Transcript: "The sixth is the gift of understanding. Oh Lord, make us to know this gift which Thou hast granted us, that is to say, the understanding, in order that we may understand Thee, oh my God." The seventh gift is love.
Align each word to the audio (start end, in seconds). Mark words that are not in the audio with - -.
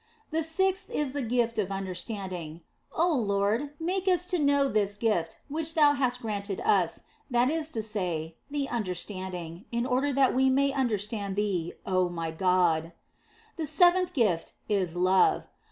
"The 0.31 0.41
sixth 0.41 0.89
is 0.89 1.11
the 1.11 1.21
gift 1.21 1.59
of 1.59 1.71
understanding. 1.71 2.61
Oh 2.91 3.13
Lord, 3.13 3.73
make 3.79 4.07
us 4.07 4.25
to 4.33 4.39
know 4.39 4.67
this 4.67 4.95
gift 4.95 5.37
which 5.47 5.75
Thou 5.75 5.93
hast 5.93 6.21
granted 6.23 6.59
us, 6.61 7.03
that 7.29 7.51
is 7.51 7.69
to 7.69 7.83
say, 7.83 8.35
the 8.49 8.67
understanding, 8.67 9.65
in 9.71 9.85
order 9.85 10.11
that 10.11 10.33
we 10.33 10.49
may 10.49 10.73
understand 10.73 11.35
Thee, 11.35 11.73
oh 11.85 12.09
my 12.09 12.31
God." 12.31 12.93
The 13.57 13.65
seventh 13.67 14.13
gift 14.13 14.53
is 14.67 14.97
love. 14.97 15.47